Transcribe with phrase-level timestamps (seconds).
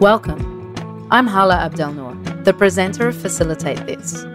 [0.00, 1.08] Welcome.
[1.10, 4.26] I'm Hala Abdelnour, the presenter of Facilitate This,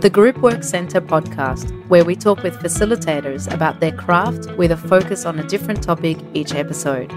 [0.00, 4.78] the Group Work Centre podcast where we talk with facilitators about their craft with a
[4.78, 7.12] focus on a different topic each episode.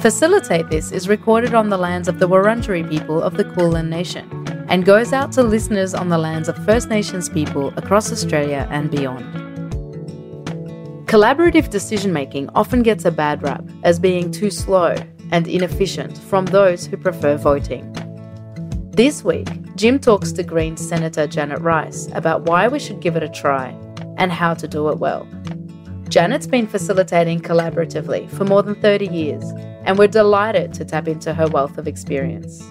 [0.00, 4.28] Facilitate This is recorded on the lands of the Wurundjeri people of the Kulin Nation
[4.68, 8.90] and goes out to listeners on the lands of First Nations people across Australia and
[8.90, 9.24] beyond.
[11.06, 14.94] Collaborative decision making often gets a bad rap as being too slow
[15.30, 17.92] and inefficient from those who prefer voting.
[18.90, 23.22] This week, Jim talks to Greens Senator Janet Rice about why we should give it
[23.22, 23.68] a try
[24.16, 25.28] and how to do it well.
[26.08, 29.44] Janet's been facilitating collaboratively for more than 30 years,
[29.84, 32.62] and we're delighted to tap into her wealth of experience.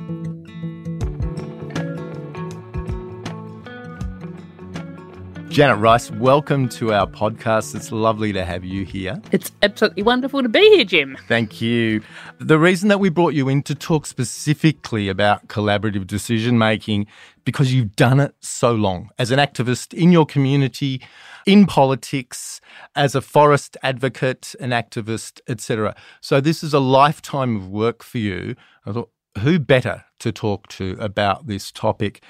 [5.55, 7.75] Janet Rice, welcome to our podcast.
[7.75, 9.21] It's lovely to have you here.
[9.31, 11.15] It's absolutely wonderful to be here, Jim.
[11.29, 12.01] Thank you.
[12.39, 17.07] The reason that we brought you in to talk specifically about collaborative decision making
[17.45, 21.01] because you've done it so long as an activist in your community,
[21.45, 22.59] in politics,
[22.93, 25.95] as a forest advocate, an activist, etc.
[26.19, 28.57] So this is a lifetime of work for you.
[28.85, 32.21] I thought who better to talk to about this topic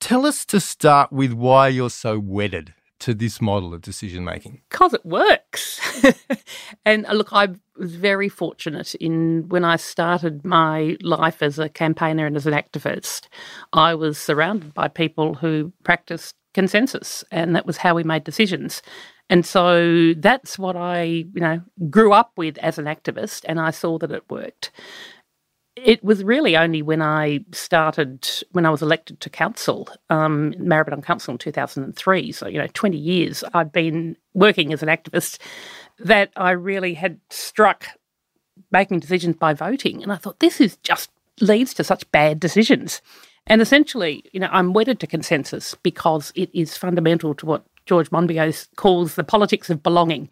[0.00, 4.60] Tell us to start with why you're so wedded to this model of decision making?
[4.68, 5.80] Because it works.
[6.84, 11.68] and uh, look, I was very fortunate in when I started my life as a
[11.68, 13.28] campaigner and as an activist,
[13.72, 18.82] I was surrounded by people who practiced consensus, and that was how we made decisions.
[19.30, 21.60] And so that's what I, you know,
[21.90, 24.70] grew up with as an activist, and I saw that it worked.
[25.84, 31.04] It was really only when I started, when I was elected to council, um, Maribyrnong
[31.04, 35.38] Council in 2003, so, you know, 20 years I'd been working as an activist,
[35.98, 37.86] that I really had struck
[38.70, 40.02] making decisions by voting.
[40.02, 43.00] And I thought, this is just leads to such bad decisions.
[43.46, 48.10] And essentially, you know, I'm wedded to consensus because it is fundamental to what George
[48.10, 50.28] Monbiot calls the politics of belonging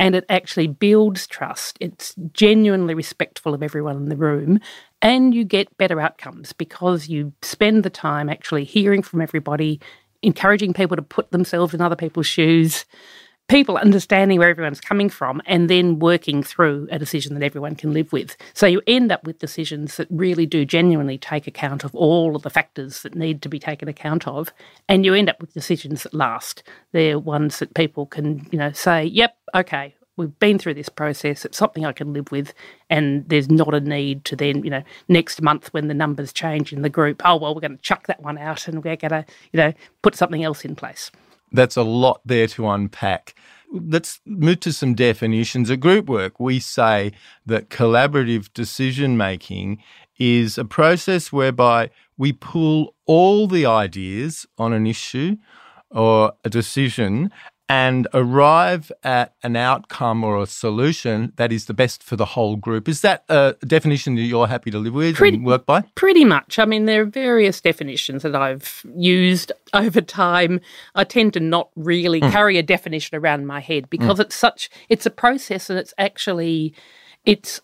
[0.00, 1.76] and it actually builds trust.
[1.78, 4.58] It's genuinely respectful of everyone in the room,
[5.02, 9.80] and you get better outcomes because you spend the time actually hearing from everybody,
[10.22, 12.84] encouraging people to put themselves in other people's shoes,
[13.48, 17.92] people understanding where everyone's coming from, and then working through a decision that everyone can
[17.92, 18.36] live with.
[18.54, 22.42] So you end up with decisions that really do genuinely take account of all of
[22.42, 24.52] the factors that need to be taken account of,
[24.88, 26.62] and you end up with decisions that last.
[26.92, 31.44] They're ones that people can, you know, say, "Yep, okay, we've been through this process.
[31.44, 32.52] It's something I can live with,
[32.88, 36.72] and there's not a need to then, you know, next month when the numbers change
[36.72, 39.10] in the group, oh well, we're going to chuck that one out and we're going
[39.10, 39.72] to, you know,
[40.02, 41.10] put something else in place.
[41.52, 43.34] That's a lot there to unpack.
[43.72, 45.70] Let's move to some definitions.
[45.70, 47.12] At group work, we say
[47.46, 49.82] that collaborative decision making
[50.18, 55.36] is a process whereby we pull all the ideas on an issue
[55.90, 57.30] or a decision
[57.70, 62.56] and arrive at an outcome or a solution that is the best for the whole
[62.56, 62.88] group.
[62.88, 65.82] Is that a definition that you're happy to live with pretty, and work by?
[65.94, 66.58] Pretty much.
[66.58, 70.60] I mean, there are various definitions that I've used over time.
[70.96, 72.32] I tend to not really mm.
[72.32, 74.22] carry a definition around my head because mm.
[74.22, 76.74] it's such it's a process and it's actually
[77.24, 77.60] it's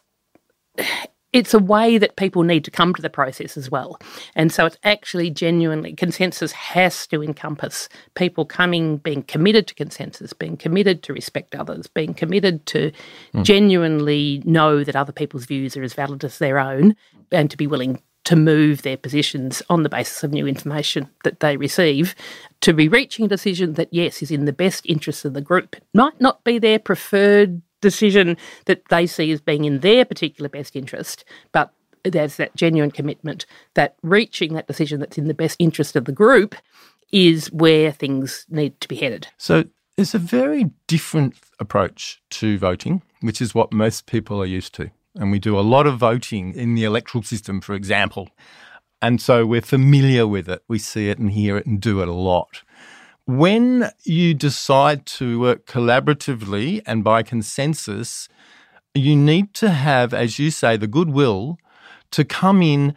[1.37, 4.01] it's a way that people need to come to the process as well.
[4.35, 10.33] And so it's actually genuinely, consensus has to encompass people coming, being committed to consensus,
[10.33, 12.91] being committed to respect others, being committed to
[13.35, 13.45] mm.
[13.45, 16.97] genuinely know that other people's views are as valid as their own,
[17.31, 21.41] and to be willing to move their positions on the basis of new information that
[21.41, 22.15] they receive
[22.63, 25.77] to be reaching a decision that, yes, is in the best interest of the group.
[25.77, 27.61] It might not be their preferred
[27.91, 32.91] decision that they see as being in their particular best interest, but there's that genuine
[32.91, 36.55] commitment that reaching that decision that's in the best interest of the group
[37.13, 39.29] is where things need to be headed.
[39.37, 39.65] So
[39.97, 44.91] it's a very different approach to voting, which is what most people are used to.
[45.15, 48.29] And we do a lot of voting in the electoral system, for example.
[49.01, 50.63] And so we're familiar with it.
[50.69, 52.63] We see it and hear it and do it a lot.
[53.27, 58.29] When you decide to work collaboratively and by consensus,
[58.95, 61.59] you need to have, as you say, the goodwill
[62.13, 62.97] to come in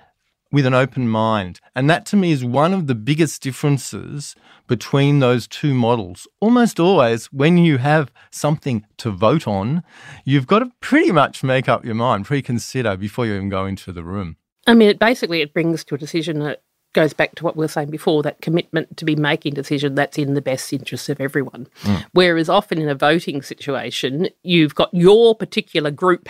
[0.51, 1.59] with an open mind.
[1.75, 4.35] And that to me is one of the biggest differences
[4.67, 6.27] between those two models.
[6.39, 9.81] Almost always, when you have something to vote on,
[10.25, 13.91] you've got to pretty much make up your mind, pre-consider before you even go into
[13.91, 14.37] the room.
[14.67, 16.57] I mean, it basically it brings to a decision a,
[16.93, 19.95] goes back to what we were saying before that commitment to be making a decision
[19.95, 21.67] that's in the best interest of everyone.
[21.83, 22.05] Mm.
[22.13, 26.29] Whereas often in a voting situation, you've got your particular group,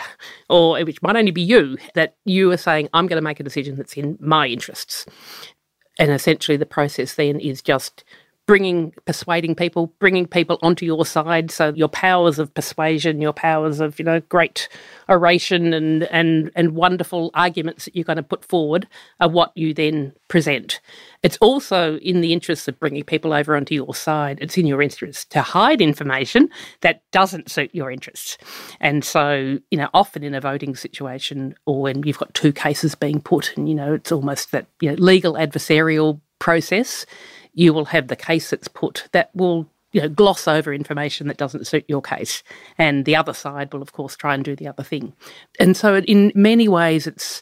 [0.50, 3.44] or which might only be you, that you are saying, I'm going to make a
[3.44, 5.06] decision that's in my interests.
[5.98, 8.04] And essentially, the process then is just
[8.50, 11.52] bringing, persuading people, bringing people onto your side.
[11.52, 14.68] So your powers of persuasion, your powers of you know great
[15.08, 18.88] oration and and and wonderful arguments that you're going to put forward
[19.20, 20.82] are what you then present.
[21.22, 24.40] It's also in the interest of bringing people over onto your side.
[24.42, 26.50] It's in your interest to hide information
[26.82, 28.40] that doesn't suit your interests.
[28.80, 32.96] And so, you know, often in a voting situation or when you've got two cases
[32.96, 37.06] being put and, you know, it's almost that you know, legal adversarial process
[37.54, 41.38] you will have the case that's put that will you know, gloss over information that
[41.38, 42.44] doesn't suit your case.
[42.78, 45.14] And the other side will, of course, try and do the other thing.
[45.60, 47.42] And so, in many ways, it's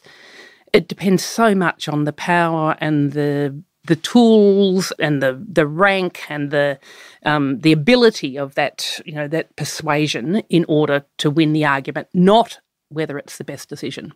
[0.72, 6.22] it depends so much on the power and the the tools and the the rank
[6.28, 6.78] and the
[7.24, 12.08] um, the ability of that you know that persuasion in order to win the argument,
[12.14, 14.12] not whether it's the best decision.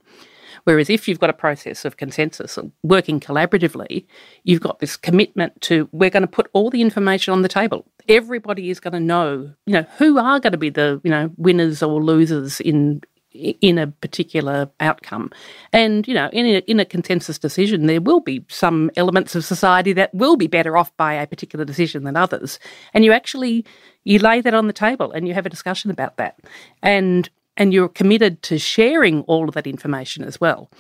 [0.65, 4.07] Whereas if you've got a process of consensus and working collaboratively,
[4.45, 7.87] you've got this commitment to we're going to put all the information on the table.
[8.09, 11.31] Everybody is going to know, you know, who are going to be the, you know,
[11.37, 13.03] winners or losers in
[13.35, 15.31] in a particular outcome.
[15.73, 19.45] And, you know, in a, in a consensus decision, there will be some elements of
[19.45, 22.59] society that will be better off by a particular decision than others.
[22.95, 23.65] And you actually,
[24.05, 26.41] you lay that on the table and you have a discussion about that.
[26.83, 30.71] And and you're committed to sharing all of that information as well.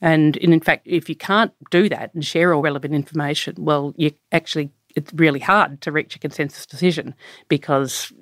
[0.00, 4.12] And in fact, if you can't do that and share all relevant information, well, you
[4.32, 7.14] actually it's really hard to reach a consensus decision
[7.48, 8.12] because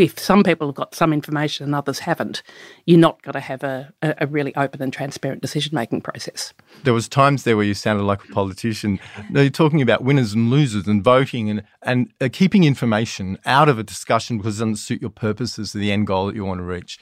[0.00, 2.42] if some people have got some information and others haven't,
[2.86, 6.52] you're not going to have a, a really open and transparent decision making process.
[6.82, 8.98] There was times there where you sounded like a politician.
[9.30, 13.68] Now You're talking about winners and losers and voting and and uh, keeping information out
[13.68, 16.44] of a discussion because it doesn't suit your purposes, or the end goal that you
[16.44, 16.98] want to reach.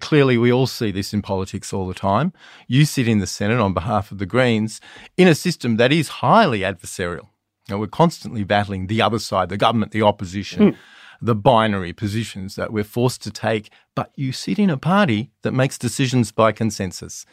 [0.00, 2.32] Clearly, we all see this in politics all the time.
[2.68, 4.80] You sit in the Senate on behalf of the Greens
[5.16, 7.28] in a system that is highly adversarial.
[7.68, 10.76] Now, we're constantly battling the other side, the government, the opposition, mm.
[11.20, 13.70] the binary positions that we're forced to take.
[13.94, 17.24] But you sit in a party that makes decisions by consensus.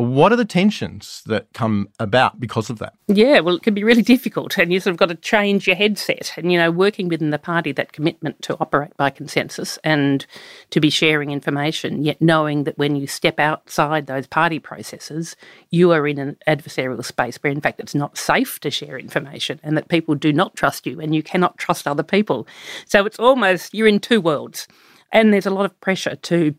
[0.00, 2.94] What are the tensions that come about because of that?
[3.06, 5.76] Yeah, well, it can be really difficult, and you sort of got to change your
[5.76, 6.32] headset.
[6.38, 10.24] And, you know, working within the party, that commitment to operate by consensus and
[10.70, 15.36] to be sharing information, yet knowing that when you step outside those party processes,
[15.68, 19.60] you are in an adversarial space where, in fact, it's not safe to share information
[19.62, 22.46] and that people do not trust you and you cannot trust other people.
[22.86, 24.66] So it's almost you're in two worlds.
[25.12, 26.54] And there's a lot of pressure to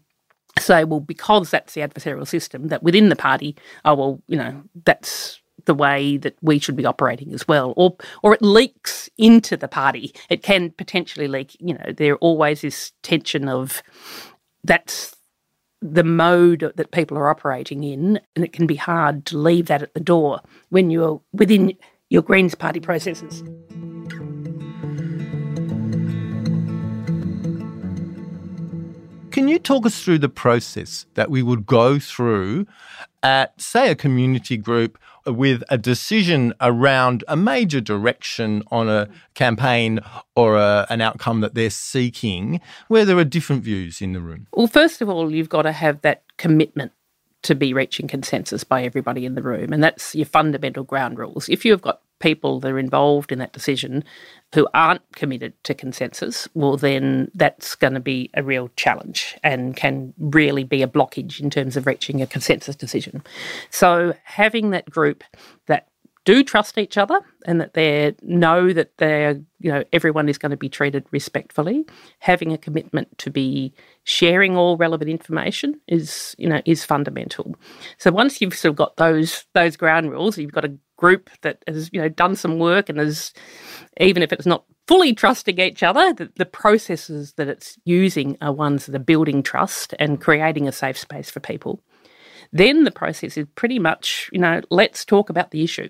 [0.59, 3.55] say, well, because that's the adversarial system, that within the party,
[3.85, 7.73] oh, well, you know, that's the way that we should be operating as well.
[7.77, 10.13] Or, or it leaks into the party.
[10.29, 13.83] It can potentially leak, you know, there always is tension of
[14.63, 15.15] that's
[15.81, 19.81] the mode that people are operating in, and it can be hard to leave that
[19.81, 20.39] at the door
[20.69, 21.73] when you're within
[22.09, 23.43] your Greens Party processes.
[29.41, 32.67] Can you talk us through the process that we would go through
[33.23, 39.99] at, say, a community group with a decision around a major direction on a campaign
[40.35, 44.45] or a, an outcome that they're seeking, where there are different views in the room?
[44.53, 46.91] Well, first of all, you've got to have that commitment
[47.41, 49.73] to be reaching consensus by everybody in the room.
[49.73, 51.49] And that's your fundamental ground rules.
[51.49, 54.03] If you've got people that are involved in that decision
[54.53, 59.75] who aren't committed to consensus, well, then that's going to be a real challenge and
[59.75, 63.23] can really be a blockage in terms of reaching a consensus decision.
[63.69, 65.23] So, having that group
[65.67, 65.87] that
[66.23, 70.51] do trust each other and that they know that they're you know everyone is going
[70.51, 71.85] to be treated respectfully
[72.19, 73.73] having a commitment to be
[74.03, 77.55] sharing all relevant information is you know is fundamental
[77.97, 81.63] so once you've sort of got those those ground rules you've got a group that
[81.67, 83.33] has you know done some work and is
[83.99, 88.53] even if it's not fully trusting each other the, the processes that it's using are
[88.53, 91.81] ones that are building trust and creating a safe space for people.
[92.53, 95.89] Then the process is pretty much you know let's talk about the issue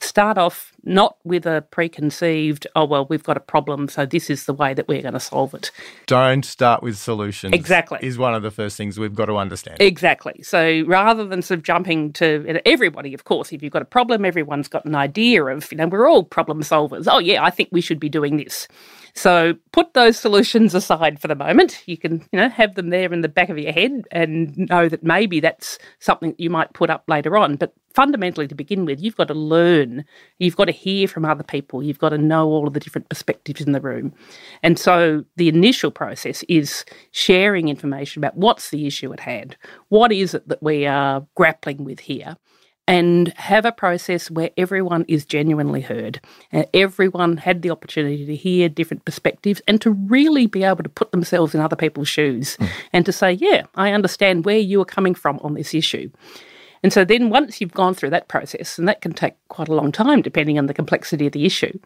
[0.00, 4.44] start off not with a preconceived, oh, well, we've got a problem, so this is
[4.44, 5.70] the way that we're going to solve it.
[6.06, 7.54] Don't start with solutions.
[7.54, 7.98] Exactly.
[8.02, 9.78] Is one of the first things we've got to understand.
[9.80, 10.42] Exactly.
[10.42, 14.24] So rather than sort of jumping to everybody, of course, if you've got a problem,
[14.24, 17.08] everyone's got an idea of, you know, we're all problem solvers.
[17.10, 18.68] Oh, yeah, I think we should be doing this.
[19.16, 21.82] So put those solutions aside for the moment.
[21.86, 24.90] You can, you know, have them there in the back of your head and know
[24.90, 27.56] that maybe that's something you might put up later on.
[27.56, 30.04] But fundamentally, to begin with, you've got to learn.
[30.38, 31.82] You've got to hear from other people.
[31.82, 34.12] You've got to know all of the different perspectives in the room.
[34.62, 39.56] And so the initial process is sharing information about what's the issue at hand.
[39.88, 42.36] What is it that we are grappling with here?
[42.88, 46.20] And have a process where everyone is genuinely heard.
[46.52, 50.88] Uh, everyone had the opportunity to hear different perspectives and to really be able to
[50.88, 52.68] put themselves in other people's shoes mm.
[52.92, 56.10] and to say, yeah, I understand where you are coming from on this issue.
[56.82, 59.74] And so then once you've gone through that process, and that can take quite a
[59.74, 61.76] long time depending on the complexity of the issue,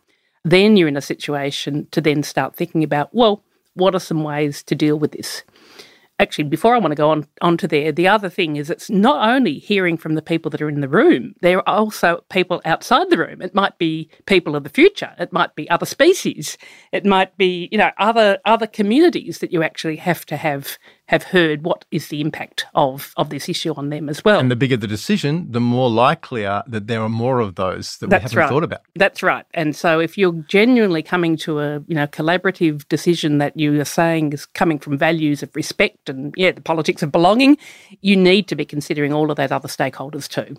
[0.44, 3.42] then you're in a situation to then start thinking about, well,
[3.74, 5.44] what are some ways to deal with this?
[6.20, 9.28] Actually, before I want to go on onto there, the other thing is it's not
[9.28, 13.10] only hearing from the people that are in the room, there are also people outside
[13.10, 13.40] the room.
[13.40, 16.58] It might be people of the future, it might be other species,
[16.92, 20.78] it might be you know other other communities that you actually have to have
[21.10, 24.38] have heard what is the impact of, of this issue on them as well.
[24.38, 27.96] And the bigger the decision, the more likely are that there are more of those
[27.96, 28.48] that That's we haven't right.
[28.48, 28.82] thought about.
[28.94, 29.44] That's right.
[29.52, 33.84] And so if you're genuinely coming to a you know collaborative decision that you are
[33.84, 37.58] saying is coming from values of respect and yeah, the politics of belonging,
[38.02, 40.56] you need to be considering all of those other stakeholders too.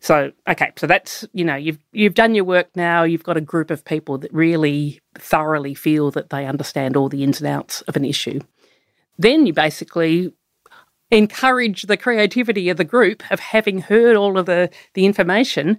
[0.00, 3.02] So okay, so that's you know you've you've done your work now.
[3.02, 7.22] You've got a group of people that really thoroughly feel that they understand all the
[7.22, 8.40] ins and outs of an issue
[9.20, 10.32] then you basically
[11.10, 15.78] encourage the creativity of the group of having heard all of the, the information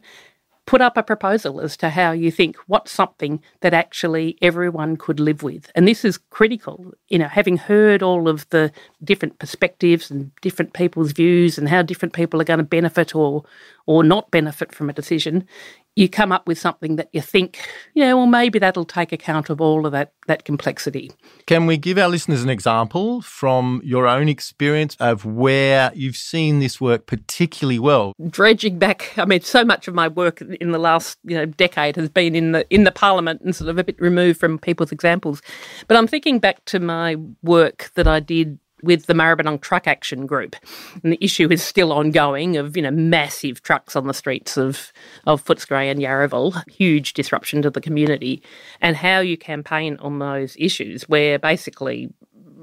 [0.68, 5.20] put up a proposal as to how you think what's something that actually everyone could
[5.20, 5.72] live with.
[5.74, 8.72] And this is critical, you know, having heard all of the
[9.04, 13.44] different perspectives and different people's views and how different people are going to benefit or
[13.88, 15.48] or not benefit from a decision,
[15.96, 17.60] you come up with something that you think,
[17.94, 21.12] yeah, well, maybe that'll take account of all of that, that complexity.
[21.48, 26.60] Can we give our listeners an example from your own experience of where you've seen
[26.60, 28.14] this work particularly well?
[28.30, 31.98] Dredging back, I mean, so much of my work in the last you know decade
[31.98, 34.92] has been in the in the Parliament and sort of a bit removed from people's
[34.92, 35.42] examples.
[35.88, 40.26] But I'm thinking back to my work that I did with the Maribyrnong Truck Action
[40.26, 40.56] Group.
[41.04, 44.92] And the issue is still ongoing of, you know, massive trucks on the streets of,
[45.26, 48.42] of Footscray and Yarraville, huge disruption to the community,
[48.82, 52.10] and how you campaign on those issues where basically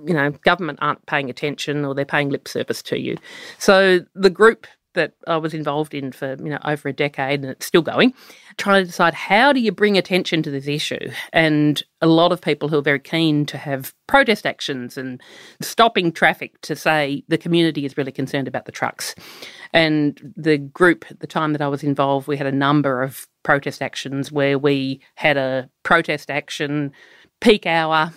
[0.06, 3.16] you know, government aren't paying attention or they're paying lip service to you.
[3.58, 7.50] So the group that I was involved in for you know over a decade and
[7.50, 8.14] it's still going,
[8.56, 11.10] trying to decide how do you bring attention to this issue.
[11.32, 15.20] And a lot of people who are very keen to have protest actions and
[15.60, 19.14] stopping traffic to say the community is really concerned about the trucks.
[19.72, 23.26] And the group at the time that I was involved, we had a number of
[23.42, 26.92] protest actions where we had a protest action
[27.40, 28.12] peak hour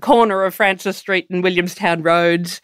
[0.00, 2.60] corner of Francis Street and Williamstown Roads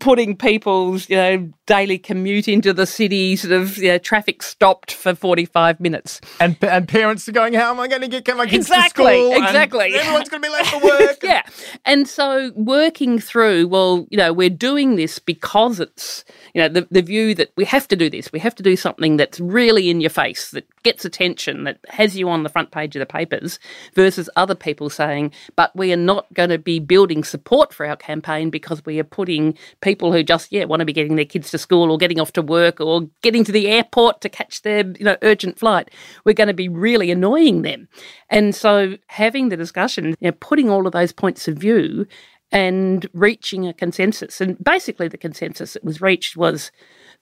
[0.00, 4.92] putting people's you know daily commute into the city sort of you know, traffic stopped
[4.92, 6.20] for 45 minutes.
[6.40, 9.34] And and parents are going how am i going to get my kids exactly, to
[9.34, 9.94] school exactly.
[9.94, 11.18] everyone's going to be late for work.
[11.22, 11.42] Yeah.
[11.84, 16.88] And so working through well you know we're doing this because it's you know the,
[16.90, 18.32] the view that we have to do this.
[18.32, 22.16] We have to do something that's really in your face that gets attention that has
[22.16, 23.58] you on the front page of the papers
[23.94, 27.96] versus other people saying but we are not going to be building support for our
[27.96, 31.24] campaign because we are putting people people who just yeah want to be getting their
[31.24, 34.62] kids to school or getting off to work or getting to the airport to catch
[34.62, 35.90] their you know urgent flight.
[36.24, 37.88] We're going to be really annoying them,
[38.28, 42.06] and so having the discussion, you know, putting all of those points of view
[42.52, 44.40] and reaching a consensus.
[44.40, 46.70] And basically, the consensus that was reached was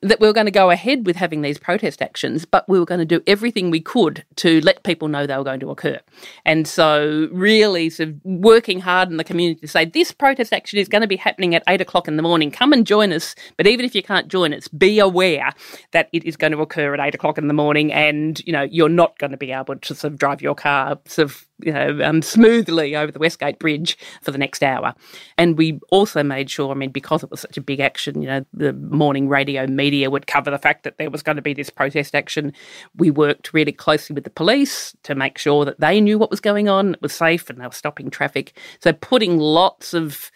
[0.03, 2.85] that we were going to go ahead with having these protest actions, but we were
[2.85, 5.99] going to do everything we could to let people know they were going to occur.
[6.45, 10.79] And so, really, sort of working hard in the community to say this protest action
[10.79, 12.51] is going to be happening at eight o'clock in the morning.
[12.53, 13.35] Come and join us.
[13.57, 15.53] But even if you can't join us, be aware
[15.93, 18.63] that it is going to occur at eight o'clock in the morning, and you know
[18.63, 21.73] you're not going to be able to sort of drive your car sort of you
[21.73, 24.95] know, um, smoothly over the Westgate Bridge for the next hour.
[25.37, 28.29] And we also made sure, I mean, because it was such a big action, you
[28.29, 31.55] know, the morning radio media would cover the fact that there was going to be
[31.55, 32.53] this protest action.
[32.97, 36.41] We worked really closely with the police to make sure that they knew what was
[36.41, 38.57] going on, it was safe, and they were stopping traffic.
[38.81, 40.31] So putting lots of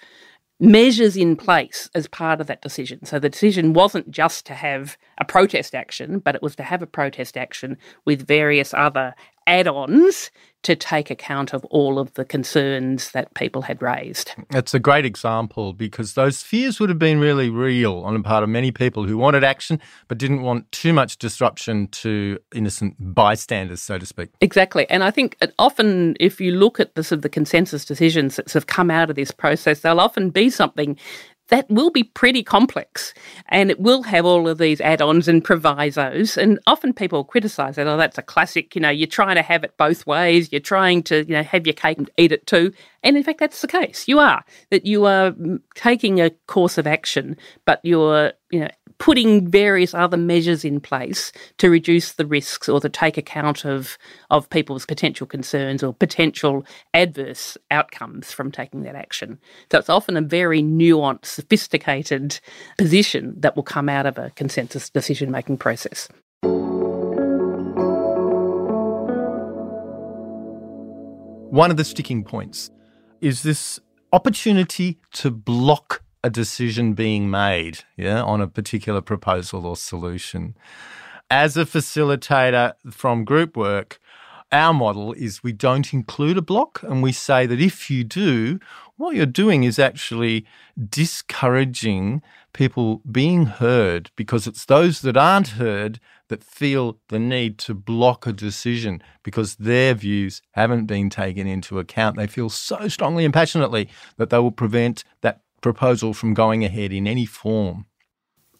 [0.63, 3.05] measures in place as part of that decision.
[3.05, 6.83] So the decision wasn't just to have a protest action, but it was to have
[6.83, 9.15] a protest action with various other
[9.47, 10.31] add ons
[10.63, 14.33] to take account of all of the concerns that people had raised.
[14.51, 18.45] It's a great example because those fears would have been really real on the part
[18.45, 23.83] of many people who wanted action but didn't want too much disruption to innocent bystanders,
[23.83, 24.31] so to speak.
[24.41, 24.89] Exactly.
[24.89, 28.53] And I think often, if you look at the sort of the consensus decisions that
[28.53, 30.97] have come out of this process, they'll often be something
[31.53, 33.13] that will be pretty complex
[33.49, 36.39] and it will have all of these add ons and provisos.
[36.39, 39.63] And often people criticize that, oh, that's a classic, you know, you're trying to have
[39.63, 42.73] it both ways, you're trying to, you know, have your cake and eat it too.
[43.03, 44.07] And in fact, that's the case.
[44.07, 45.35] You are, that you are
[45.75, 48.69] taking a course of action, but you're, you know,
[48.99, 53.99] putting various other measures in place to reduce the risks or to take account of,
[54.31, 59.41] of people's potential concerns or potential adverse outcomes from taking that action.
[59.73, 62.39] So it's often a very nuanced, sophisticated
[62.79, 66.07] position that will come out of a consensus decision making process.
[71.51, 72.71] One of the sticking points
[73.23, 73.79] is this
[74.13, 80.57] opportunity to block a decision being made, yeah, on a particular proposal or solution.
[81.31, 84.01] As a facilitator from group work,
[84.51, 88.59] our model is we don't include a block and we say that if you do,
[89.03, 90.47] what you're doing is actually
[90.89, 97.75] discouraging people being heard because it's those that aren't heard that feel the need to
[97.75, 102.17] block a decision because their views haven't been taken into account.
[102.17, 106.93] They feel so strongly and passionately that they will prevent that proposal from going ahead
[106.93, 107.87] in any form?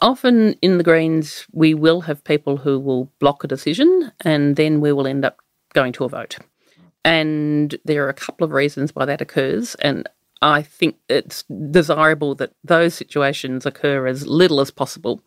[0.01, 4.81] Often in the Greens, we will have people who will block a decision and then
[4.81, 5.39] we will end up
[5.75, 6.39] going to a vote.
[7.05, 9.75] And there are a couple of reasons why that occurs.
[9.77, 10.09] And
[10.43, 15.23] I think it's desirable that those situations occur as little as possible.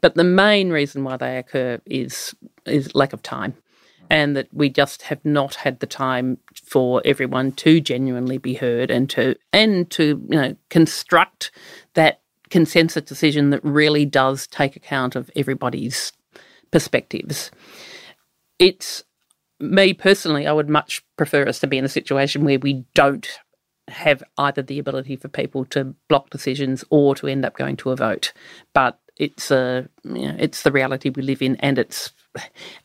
[0.00, 2.34] But the main reason why they occur is
[2.64, 3.54] is lack of time
[4.08, 8.90] and that we just have not had the time for everyone to genuinely be heard
[8.90, 11.50] and to and to you know construct
[11.94, 16.12] that consensus decision that really does take account of everybody's
[16.70, 17.50] perspectives.
[18.60, 19.02] It's
[19.58, 23.28] me personally, I would much prefer us to be in a situation where we don't
[23.90, 27.90] have either the ability for people to block decisions or to end up going to
[27.90, 28.32] a vote.
[28.72, 32.12] But it's a you know, it's the reality we live in, and it's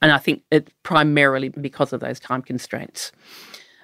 [0.01, 3.11] and I think it's primarily because of those time constraints.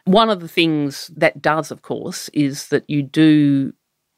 [0.06, 3.74] One of the things that does, of course, is that you do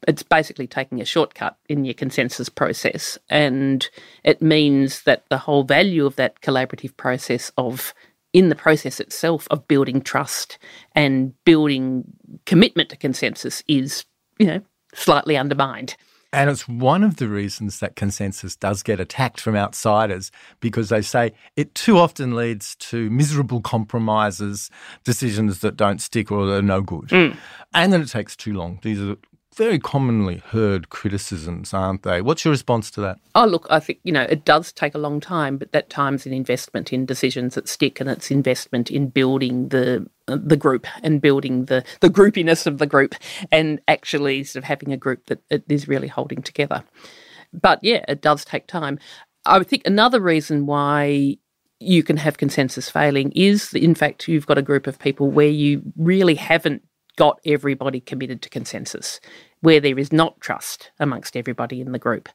[0.06, 3.18] it's basically taking a shortcut in your consensus process.
[3.28, 3.88] And
[4.22, 7.94] it means that the whole value of that collaborative process of
[8.34, 10.58] in the process itself of building trust
[10.94, 12.04] and building
[12.44, 14.04] commitment to consensus is,
[14.38, 14.60] you know,
[14.92, 15.96] slightly undermined.
[16.32, 21.00] And it's one of the reasons that consensus does get attacked from outsiders because they
[21.00, 24.68] say it too often leads to miserable compromises,
[25.04, 27.10] decisions that don't stick or are no good.
[27.10, 27.36] Mm.
[27.72, 28.80] And that it takes too long.
[28.82, 29.16] These are
[29.54, 32.20] very commonly heard criticisms, aren't they?
[32.20, 33.18] What's your response to that?
[33.34, 36.26] Oh, look, I think, you know, it does take a long time, but that time's
[36.26, 40.86] an investment in decisions that stick and it's investment in building the uh, the group
[41.02, 43.14] and building the, the groupiness of the group
[43.52, 46.82] and actually sort of having a group that is really holding together.
[47.52, 48.98] But yeah, it does take time.
[49.46, 51.36] I think another reason why
[51.78, 55.48] you can have consensus failing is in fact, you've got a group of people where
[55.48, 56.82] you really haven't
[57.16, 59.20] got everybody committed to consensus,
[59.60, 62.28] where there is not trust amongst everybody in the group.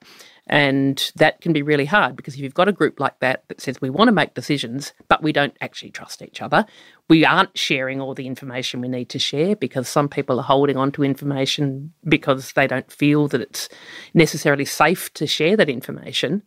[0.47, 3.61] And that can be really hard because if you've got a group like that that
[3.61, 6.65] says we want to make decisions, but we don't actually trust each other,
[7.07, 10.75] we aren't sharing all the information we need to share because some people are holding
[10.75, 13.69] on to information because they don't feel that it's
[14.15, 16.41] necessarily safe to share that information.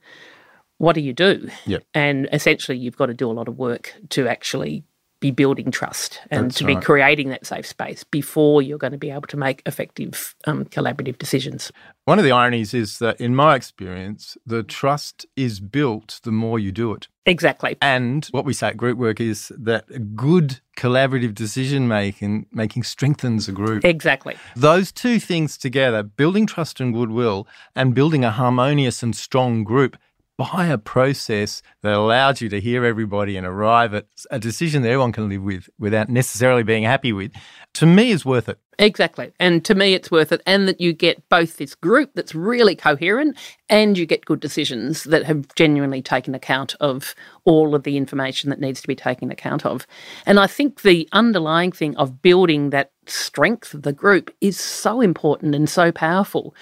[0.79, 1.49] What do you do?
[1.67, 1.85] Yep.
[1.95, 4.83] And essentially, you've got to do a lot of work to actually
[5.23, 8.99] be building trust and That's to be creating that safe space before you're going to
[8.99, 11.73] be able to make effective um, collaborative decisions.
[12.05, 16.59] One of the ironies is that, in my experience, the trust is built the more
[16.59, 17.07] you do it.
[17.25, 17.77] Exactly.
[17.81, 23.49] And what we say at group work is that good collaborative decision making making strengthens
[23.49, 23.85] a group.
[23.85, 24.37] Exactly.
[24.57, 29.97] Those two things together, building trust and goodwill and building a harmonious and strong group
[30.37, 34.89] by a process that allows you to hear everybody and arrive at a decision that
[34.89, 37.33] everyone can live with without necessarily being happy with,
[37.75, 38.59] to me is worth it.
[38.79, 39.33] Exactly.
[39.39, 40.43] And to me, it's worth it.
[40.47, 43.37] And that you get both this group that's really coherent
[43.69, 47.15] and you get good decisions that have genuinely taken account of
[47.45, 49.87] all of the information that needs to be taken account of.
[50.27, 55.01] And I think the underlying thing of building that strength of the group is so
[55.01, 56.55] important and so powerful.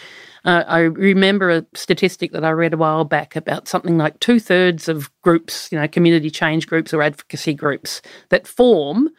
[0.44, 4.40] Uh, I remember a statistic that I read a while back about something like two
[4.40, 8.00] thirds of groups, you know, community change groups or advocacy groups
[8.30, 9.10] that form,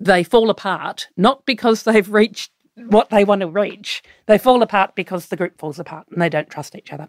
[0.00, 2.50] they fall apart not because they've reached
[2.88, 4.02] what they want to reach.
[4.26, 7.08] They fall apart because the group falls apart and they don't trust each other.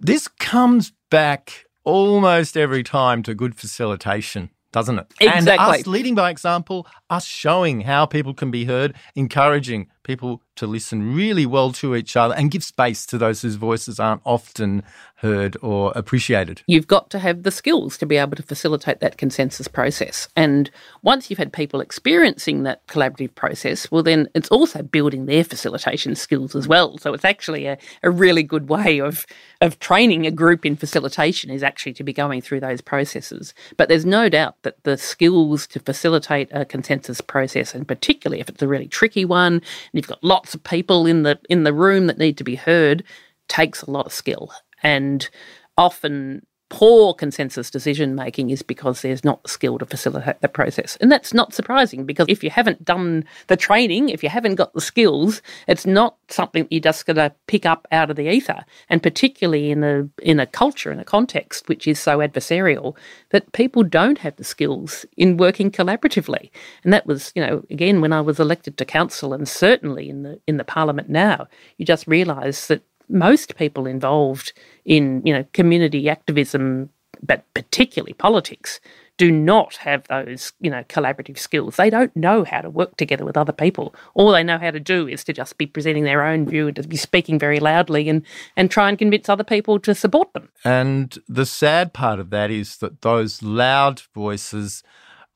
[0.00, 5.06] This comes back almost every time to good facilitation doesn't it?
[5.20, 5.52] Exactly.
[5.52, 10.66] And us leading by example, us showing how people can be heard, encouraging people to
[10.66, 14.82] listen really well to each other and give space to those whose voices aren't often
[15.16, 16.62] heard or appreciated.
[16.66, 20.28] You've got to have the skills to be able to facilitate that consensus process.
[20.36, 20.70] And
[21.02, 26.14] once you've had people experiencing that collaborative process, well, then it's also building their facilitation
[26.14, 26.98] skills as well.
[26.98, 29.26] So it's actually a, a really good way of,
[29.62, 33.54] of training a group in facilitation is actually to be going through those processes.
[33.78, 38.50] But there's no doubt that the skills to facilitate a consensus process, and particularly if
[38.50, 39.62] it's a really tricky one, and
[39.94, 43.04] you've got lots of people in the in the room that need to be heard,
[43.48, 44.52] takes a lot of skill.
[44.82, 45.28] And
[45.76, 50.96] often poor consensus decision making is because there's not the skill to facilitate the process.
[51.00, 54.72] And that's not surprising because if you haven't done the training, if you haven't got
[54.74, 58.64] the skills, it's not something you're just going to pick up out of the ether.
[58.88, 62.96] And particularly in a in a culture in a context which is so adversarial
[63.30, 66.50] that people don't have the skills in working collaboratively.
[66.82, 70.24] And that was, you know, again when I was elected to council and certainly in
[70.24, 71.46] the in the parliament now,
[71.78, 74.52] you just realise that most people involved
[74.84, 76.90] in you know community activism,
[77.22, 78.80] but particularly politics,
[79.18, 81.76] do not have those you know collaborative skills.
[81.76, 83.94] They don't know how to work together with other people.
[84.14, 86.76] All they know how to do is to just be presenting their own view and
[86.76, 88.22] to be speaking very loudly and
[88.56, 90.48] and try and convince other people to support them.
[90.64, 94.82] And the sad part of that is that those loud voices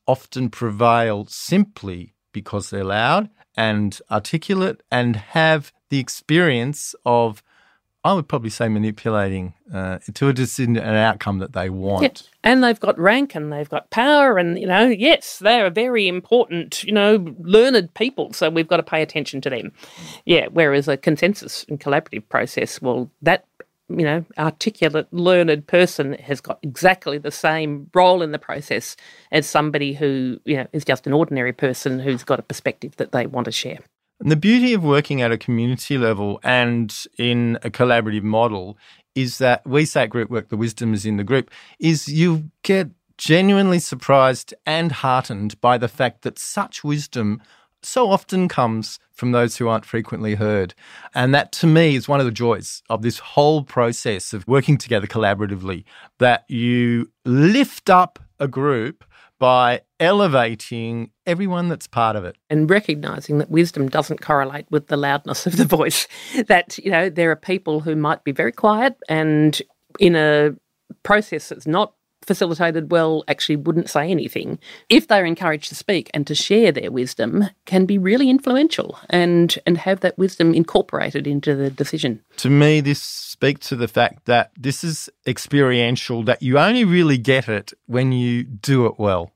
[0.07, 7.43] often prevail simply because they're loud and articulate and have the experience of
[8.03, 12.03] I would probably say manipulating uh, to a decision, an outcome that they want.
[12.03, 12.27] Yeah.
[12.43, 16.83] And they've got rank and they've got power, and you know, yes, they're very important,
[16.83, 18.33] you know, learned people.
[18.33, 19.71] So we've got to pay attention to them.
[20.25, 20.47] Yeah.
[20.51, 23.45] Whereas a consensus and collaborative process, well, that
[23.97, 28.95] you know, articulate, learned person has got exactly the same role in the process
[29.31, 33.11] as somebody who, you know, is just an ordinary person who's got a perspective that
[33.11, 33.79] they want to share.
[34.21, 38.77] And the beauty of working at a community level and in a collaborative model
[39.15, 42.51] is that we say at Group Work, the wisdom is in the group, is you
[42.61, 47.41] get genuinely surprised and heartened by the fact that such wisdom
[47.81, 50.75] so often comes from those who aren't frequently heard.
[51.15, 54.77] And that to me is one of the joys of this whole process of working
[54.77, 55.83] together collaboratively,
[56.19, 59.03] that you lift up a group
[59.41, 62.37] by elevating everyone that's part of it.
[62.51, 66.07] And recognizing that wisdom doesn't correlate with the loudness of the voice.
[66.47, 69.59] That, you know, there are people who might be very quiet and
[69.99, 70.51] in a
[71.01, 71.93] process that's not
[72.25, 76.91] facilitated well actually wouldn't say anything, if they're encouraged to speak and to share their
[76.91, 82.21] wisdom, can be really influential and and have that wisdom incorporated into the decision.
[82.37, 87.17] To me, this speaks to the fact that this is experiential, that you only really
[87.17, 89.31] get it when you do it well.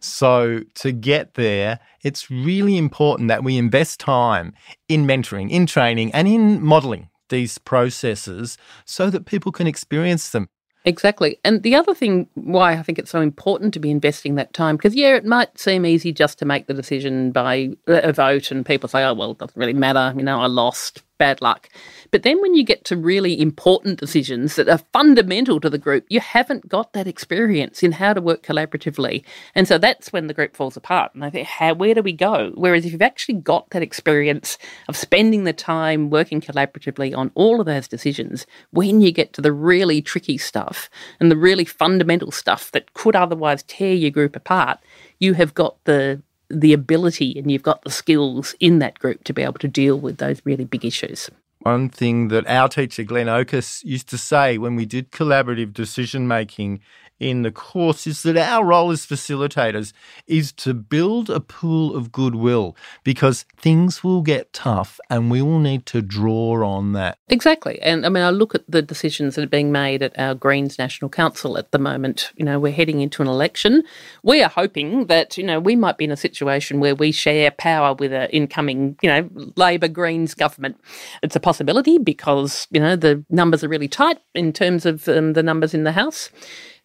[0.00, 4.52] So to get there, it's really important that we invest time
[4.88, 10.48] in mentoring, in training, and in modeling these processes so that people can experience them.
[10.86, 11.38] Exactly.
[11.44, 14.76] And the other thing why I think it's so important to be investing that time,
[14.76, 18.66] because yeah, it might seem easy just to make the decision by a vote and
[18.66, 20.12] people say, oh, well, it doesn't really matter.
[20.14, 21.70] You know, I lost bad luck.
[22.10, 26.04] But then when you get to really important decisions that are fundamental to the group,
[26.10, 29.24] you haven't got that experience in how to work collaboratively.
[29.54, 31.14] And so that's when the group falls apart.
[31.14, 32.52] And I think, how, where do we go?
[32.56, 37.58] Whereas if you've actually got that experience of spending the time working collaboratively on all
[37.58, 42.30] of those decisions, when you get to the really tricky stuff and the really fundamental
[42.30, 44.78] stuff that could otherwise tear your group apart,
[45.20, 49.32] you have got the the ability and you've got the skills in that group to
[49.32, 51.30] be able to deal with those really big issues.
[51.60, 56.28] One thing that our teacher, Glen Ochre, used to say when we did collaborative decision
[56.28, 56.80] making
[57.24, 59.94] in the course is that our role as facilitators
[60.26, 65.58] is to build a pool of goodwill because things will get tough and we will
[65.58, 67.16] need to draw on that.
[67.30, 67.80] Exactly.
[67.80, 70.78] And I mean, I look at the decisions that are being made at our Greens
[70.78, 72.30] National Council at the moment.
[72.36, 73.84] You know, we're heading into an election.
[74.22, 77.50] We are hoping that, you know, we might be in a situation where we share
[77.52, 80.78] power with an incoming, you know, Labor Greens government.
[81.22, 85.32] It's a possibility because, you know, the numbers are really tight in terms of um,
[85.32, 86.28] the numbers in the House.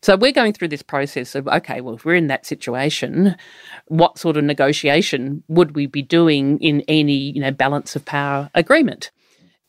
[0.01, 3.35] So we're going through this process of okay, well, if we're in that situation,
[3.88, 8.49] what sort of negotiation would we be doing in any you know balance of power
[8.55, 9.12] agreement?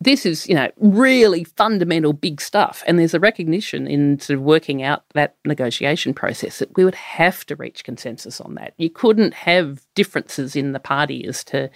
[0.03, 2.83] this is, you know, really fundamental big stuff.
[2.87, 6.95] And there's a recognition in sort of working out that negotiation process that we would
[6.95, 8.73] have to reach consensus on that.
[8.79, 11.71] You couldn't have differences in the party as to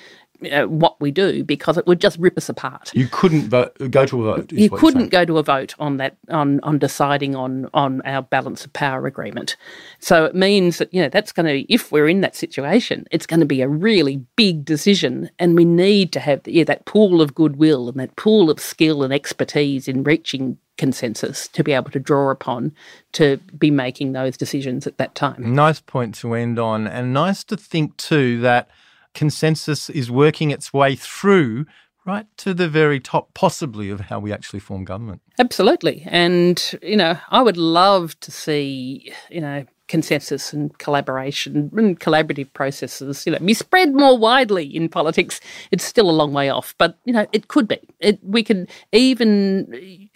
[0.53, 2.93] uh, what we do because it would just rip us apart.
[2.95, 4.53] You couldn't vote, go to a vote.
[4.53, 8.65] You couldn't go to a vote on that on on deciding on on our balance
[8.65, 9.57] of power agreement.
[9.99, 13.27] So it means that you know that's going to if we're in that situation, it's
[13.27, 17.21] going to be a really big decision, and we need to have yeah that pool
[17.21, 21.91] of goodwill and that pool of skill and expertise in reaching consensus to be able
[21.91, 22.73] to draw upon
[23.13, 25.55] to be making those decisions at that time.
[25.55, 28.69] Nice point to end on, and nice to think too that
[29.15, 31.67] consensus is working its way through
[32.07, 35.23] right to the very top, possibly, of how we actually form government.
[35.39, 36.03] Absolutely.
[36.07, 42.51] And, you know, I would love to see, you know, consensus and collaboration and collaborative
[42.55, 45.41] processes, you know, be spread more widely in politics.
[45.71, 47.79] It's still a long way off, but you know, it could be.
[48.01, 50.09] It, we can even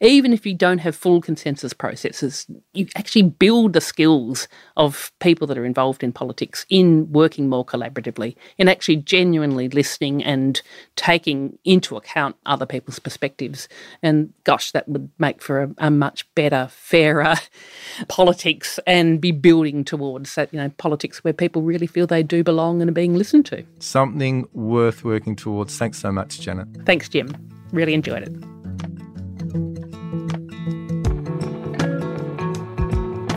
[0.00, 5.46] even if you don't have full consensus processes, you actually build the skills of people
[5.46, 10.62] that are involved in politics in working more collaboratively, in actually genuinely listening and
[10.96, 13.68] taking into account other people's perspectives.
[14.02, 17.34] And gosh, that would make for a, a much better, fairer
[18.08, 22.22] politics and and be building towards that, you know, politics where people really feel they
[22.22, 23.62] do belong and are being listened to.
[23.78, 25.76] Something worth working towards.
[25.76, 26.66] Thanks so much, Janet.
[26.86, 27.30] Thanks, Jim.
[27.72, 28.32] Really enjoyed it.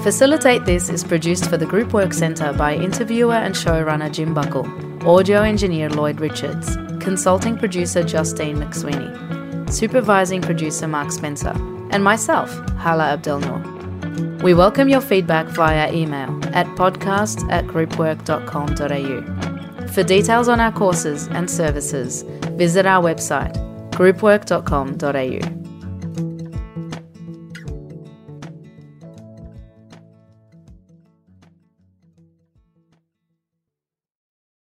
[0.02, 4.66] Facilitate This is produced for the Group Work Centre by interviewer and showrunner Jim Buckle,
[5.06, 11.54] audio engineer Lloyd Richards, consulting producer Justine McSweeney, supervising producer Mark Spencer,
[11.92, 13.75] and myself, Hala Abdelnour.
[14.46, 19.88] We welcome your feedback via email at podcast at groupwork.com.au.
[19.88, 23.56] For details on our courses and services, visit our website,
[23.94, 25.65] groupwork.com.au.